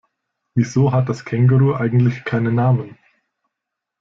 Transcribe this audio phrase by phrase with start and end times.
[0.55, 2.97] Wieso hat das Känguru eigentlich keinen Namen?